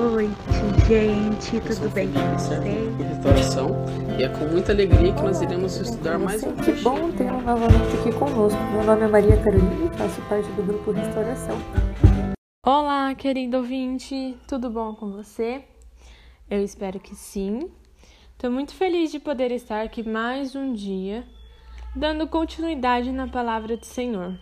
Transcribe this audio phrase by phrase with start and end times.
[0.00, 1.56] gente.
[1.56, 2.96] Eu sou Tudo bem com vocês?
[2.96, 3.68] Restauração.
[4.18, 7.98] E é com muita alegria que nós iremos estudar mais um Que bom tê-lo novamente
[7.98, 8.58] aqui conosco.
[8.72, 11.56] Meu nome é Maria Carolina e faço parte do grupo Restauração.
[12.64, 14.38] Olá, querido ouvinte.
[14.48, 15.62] Tudo bom com você?
[16.48, 17.70] Eu espero que sim.
[18.32, 21.26] Estou muito feliz de poder estar aqui mais um dia,
[21.94, 24.34] dando continuidade na palavra do Senhor.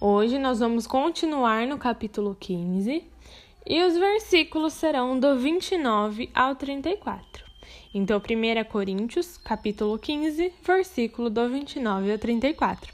[0.00, 3.12] Hoje nós vamos continuar no capítulo 15
[3.66, 7.44] e os versículos serão do 29 ao 34.
[7.92, 12.92] Então, 1 Coríntios, capítulo 15, versículo do 29 ao 34.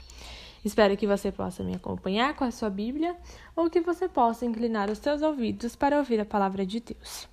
[0.63, 3.15] Espero que você possa me acompanhar com a sua Bíblia
[3.55, 7.27] ou que você possa inclinar os seus ouvidos para ouvir a palavra de Deus.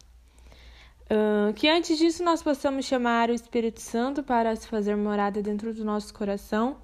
[1.10, 5.72] Uh, que antes disso nós possamos chamar o Espírito Santo para se fazer morada dentro
[5.72, 6.76] do nosso coração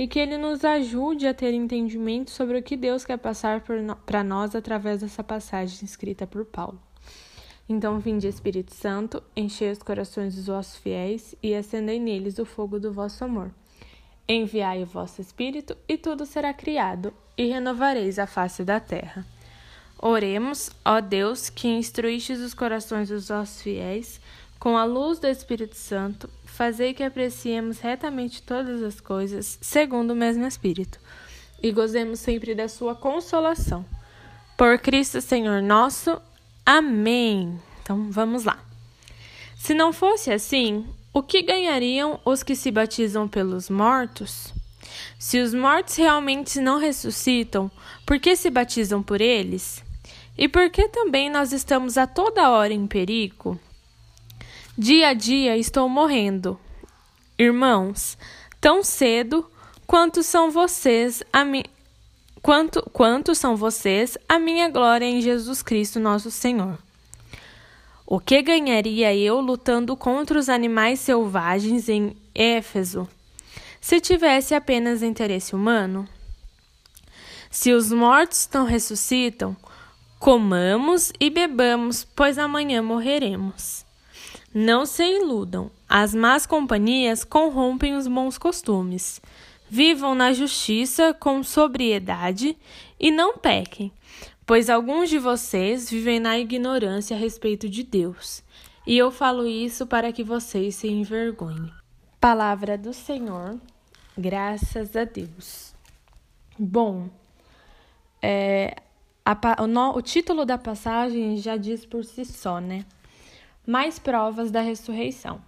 [0.00, 3.62] e que ele nos ajude a ter entendimento sobre o que Deus quer passar
[4.06, 6.80] para nós através dessa passagem escrita por Paulo.
[7.68, 12.80] Então, vinde Espírito Santo, enchei os corações dos vossos fiéis e acendei neles o fogo
[12.80, 13.52] do vosso amor.
[14.26, 19.26] Enviai o vosso Espírito e tudo será criado, e renovareis a face da terra.
[19.98, 24.18] Oremos, ó Deus, que instruístes os corações dos vossos fiéis,
[24.60, 30.16] com a luz do Espírito Santo, fazei que apreciemos retamente todas as coisas, segundo o
[30.16, 31.00] mesmo Espírito,
[31.62, 33.86] e gozemos sempre da sua consolação.
[34.58, 36.20] Por Cristo Senhor nosso.
[36.64, 37.58] Amém.
[37.82, 38.62] Então vamos lá.
[39.56, 44.52] Se não fosse assim, o que ganhariam os que se batizam pelos mortos?
[45.18, 47.70] Se os mortos realmente não ressuscitam,
[48.04, 49.82] por que se batizam por eles?
[50.36, 53.58] E por que também nós estamos a toda hora em perigo?
[54.78, 56.58] Dia a dia estou morrendo.
[57.36, 58.16] Irmãos,
[58.60, 59.50] tão cedo
[59.84, 61.64] quanto são vocês a mi...
[62.40, 66.78] quanto, quanto são vocês a minha glória em Jesus Cristo, nosso Senhor.
[68.06, 73.08] O que ganharia eu lutando contra os animais selvagens em Éfeso,
[73.80, 76.08] se tivesse apenas interesse humano?
[77.50, 79.56] Se os mortos não ressuscitam,
[80.20, 83.84] comamos e bebamos, pois amanhã morreremos.
[84.52, 89.20] Não se iludam, as más companhias corrompem os bons costumes.
[89.68, 92.56] Vivam na justiça com sobriedade
[92.98, 93.92] e não pequem,
[94.44, 98.42] pois alguns de vocês vivem na ignorância a respeito de Deus.
[98.84, 101.72] E eu falo isso para que vocês se envergonhem.
[102.20, 103.56] Palavra do Senhor,
[104.18, 105.72] graças a Deus.
[106.58, 107.08] Bom,
[108.20, 108.74] é,
[109.24, 112.84] a, o, no, o título da passagem já diz por si só, né?
[113.70, 115.40] Mais provas da ressurreição.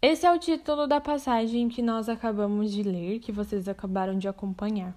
[0.00, 4.28] Esse é o título da passagem que nós acabamos de ler, que vocês acabaram de
[4.28, 4.96] acompanhar.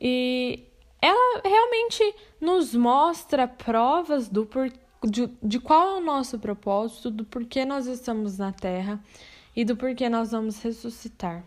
[0.00, 0.64] E
[1.00, 4.72] ela realmente nos mostra provas do por,
[5.04, 8.98] de, de qual é o nosso propósito, do porquê nós estamos na Terra
[9.54, 11.44] e do porquê nós vamos ressuscitar.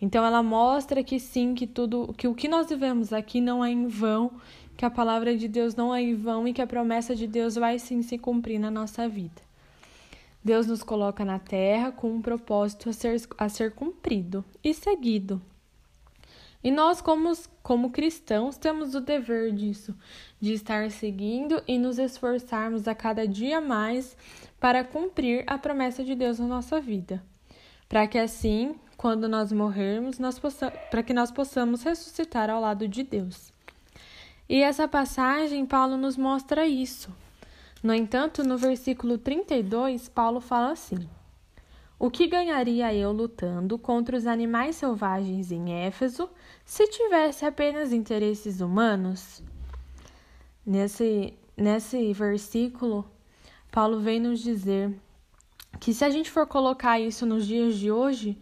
[0.00, 3.70] Então ela mostra que sim, que tudo, que o que nós vivemos aqui não é
[3.70, 4.32] em vão,
[4.76, 7.54] que a palavra de Deus não é em vão e que a promessa de Deus
[7.54, 9.42] vai sim se cumprir na nossa vida.
[10.42, 15.40] Deus nos coloca na terra com um propósito a ser, a ser cumprido e seguido.
[16.62, 17.32] E nós, como,
[17.62, 19.94] como cristãos, temos o dever disso,
[20.38, 24.16] de estar seguindo e nos esforçarmos a cada dia mais
[24.58, 27.22] para cumprir a promessa de Deus na nossa vida.
[27.88, 30.38] Para que assim, quando nós morrermos, nós
[30.90, 33.50] para que nós possamos ressuscitar ao lado de Deus.
[34.46, 37.08] E essa passagem, Paulo nos mostra isso.
[37.82, 41.08] No entanto, no versículo 32, Paulo fala assim:
[41.98, 46.28] O que ganharia eu lutando contra os animais selvagens em Éfeso
[46.62, 49.42] se tivesse apenas interesses humanos?
[50.66, 53.10] Nesse, nesse versículo,
[53.72, 54.94] Paulo vem nos dizer
[55.80, 58.36] que se a gente for colocar isso nos dias de hoje,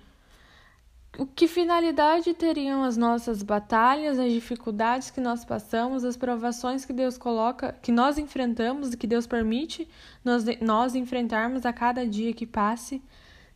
[1.19, 6.93] o que finalidade teriam as nossas batalhas, as dificuldades que nós passamos, as provações que
[6.93, 9.89] Deus coloca, que nós enfrentamos e que Deus permite
[10.25, 13.03] nós, nós enfrentarmos a cada dia que passe,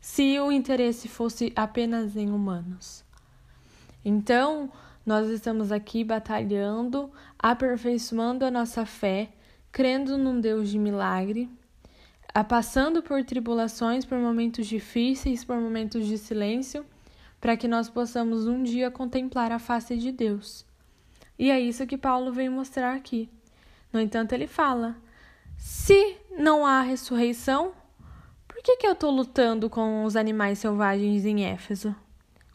[0.01, 3.05] se o interesse fosse apenas em humanos?
[4.05, 4.69] Então,
[5.07, 9.31] nós estamos aqui batalhando, aperfeiçoando a nossa fé,
[9.71, 11.49] crendo num Deus de milagre,
[12.49, 16.85] passando por tribulações, por momentos difíceis, por momentos de silêncio,
[17.43, 20.65] para que nós possamos um dia contemplar a face de Deus.
[21.37, 23.29] E é isso que Paulo vem mostrar aqui.
[23.93, 24.97] No entanto, ele fala:
[25.59, 27.73] se não há ressurreição,
[28.47, 31.93] por que, que eu estou lutando com os animais selvagens em Éfeso?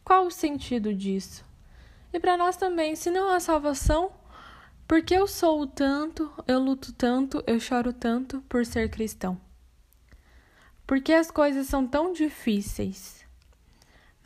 [0.02, 1.44] Qual o sentido disso?
[2.10, 4.10] E para nós também, se não há salvação,
[4.86, 9.38] por que eu sou tanto, eu luto tanto, eu choro tanto por ser cristão?
[10.86, 13.17] Por que as coisas são tão difíceis?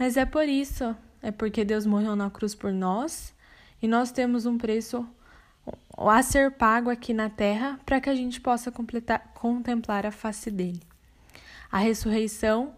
[0.03, 3.33] Mas é por isso, é porque Deus morreu na cruz por nós
[3.81, 5.09] e nós temos um preço
[5.97, 10.51] a ser pago aqui na terra para que a gente possa completar, contemplar a face
[10.51, 10.83] dele.
[11.71, 12.75] A ressurreição,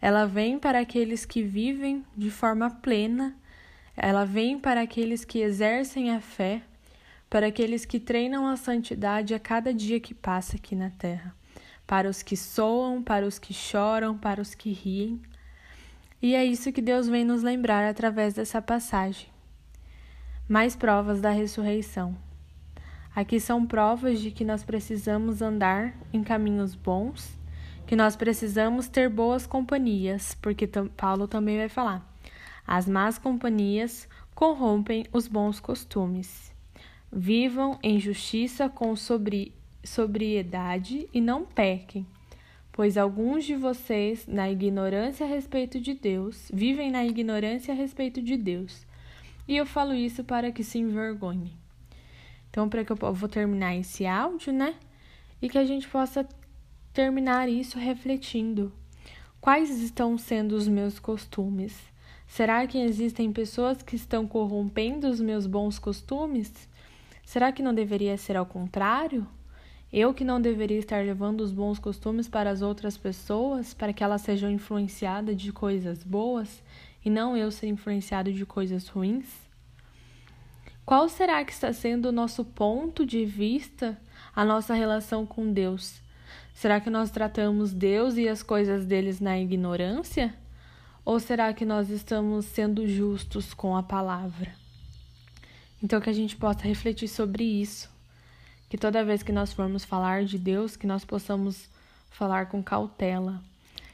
[0.00, 3.34] ela vem para aqueles que vivem de forma plena,
[3.96, 6.62] ela vem para aqueles que exercem a fé,
[7.28, 11.34] para aqueles que treinam a santidade a cada dia que passa aqui na terra,
[11.84, 15.20] para os que soam, para os que choram, para os que riem.
[16.22, 19.28] E é isso que Deus vem nos lembrar através dessa passagem.
[20.48, 22.16] Mais provas da ressurreição.
[23.14, 27.40] Aqui são provas de que nós precisamos andar em caminhos bons
[27.90, 30.64] que nós precisamos ter boas companhias, porque
[30.96, 32.08] Paulo também vai falar.
[32.64, 36.54] As más companhias corrompem os bons costumes.
[37.10, 39.52] Vivam em justiça com sobri
[39.82, 42.06] sobriedade e não pequem,
[42.80, 48.22] pois alguns de vocês, na ignorância a respeito de Deus, vivem na ignorância a respeito
[48.22, 48.86] de Deus.
[49.46, 51.52] E eu falo isso para que se envergonhem.
[52.48, 54.76] Então, para que eu vou terminar esse áudio, né?
[55.42, 56.26] E que a gente possa
[56.90, 58.72] terminar isso refletindo:
[59.42, 61.76] quais estão sendo os meus costumes?
[62.26, 66.50] Será que existem pessoas que estão corrompendo os meus bons costumes?
[67.26, 69.26] Será que não deveria ser ao contrário?
[69.92, 74.04] Eu que não deveria estar levando os bons costumes para as outras pessoas, para que
[74.04, 76.62] elas sejam influenciadas de coisas boas
[77.04, 79.26] e não eu ser influenciado de coisas ruins?
[80.86, 84.00] Qual será que está sendo o nosso ponto de vista,
[84.34, 86.00] a nossa relação com Deus?
[86.54, 90.34] Será que nós tratamos Deus e as coisas deles na ignorância?
[91.04, 94.52] Ou será que nós estamos sendo justos com a palavra?
[95.82, 97.90] Então, que a gente possa refletir sobre isso.
[98.70, 101.68] Que toda vez que nós formos falar de Deus, que nós possamos
[102.10, 103.42] falar com cautela.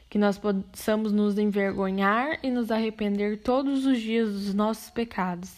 [0.09, 5.53] Que nós possamos nos envergonhar e nos arrepender todos os dias dos nossos pecados,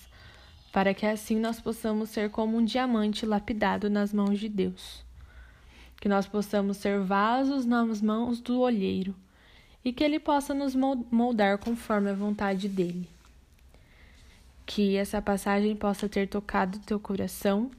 [0.72, 5.06] para que assim nós possamos ser como um diamante lapidado nas mãos de Deus
[6.00, 9.14] que nós possamos ser vasos nas mãos do olheiro
[9.84, 13.08] e que ele possa nos moldar conforme a vontade dele.
[14.64, 17.70] Que essa passagem possa ter tocado teu coração,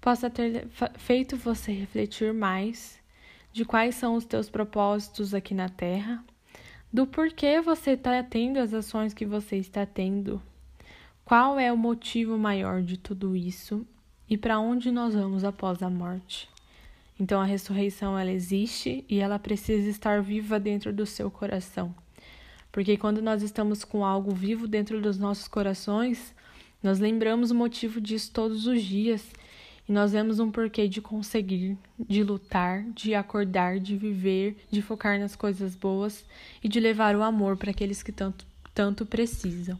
[0.00, 2.98] possa ter feito você refletir mais
[3.52, 6.24] de quais são os teus propósitos aqui na terra,
[6.92, 10.40] do porquê você está tendo as ações que você está tendo,
[11.24, 13.86] qual é o motivo maior de tudo isso
[14.28, 16.48] e para onde nós vamos após a morte.
[17.20, 21.94] Então a ressurreição ela existe e ela precisa estar viva dentro do seu coração.
[22.70, 26.34] Porque quando nós estamos com algo vivo dentro dos nossos corações,
[26.82, 29.28] nós lembramos o motivo disso todos os dias
[29.88, 35.18] e nós vemos um porquê de conseguir, de lutar, de acordar, de viver, de focar
[35.18, 36.24] nas coisas boas
[36.62, 39.78] e de levar o amor para aqueles que tanto, tanto precisam.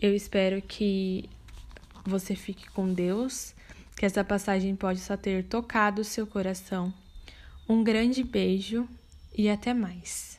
[0.00, 1.28] Eu espero que
[2.04, 3.54] você fique com Deus
[3.96, 6.92] que essa passagem possa ter tocado o seu coração.
[7.68, 8.86] Um grande beijo
[9.36, 10.35] e até mais.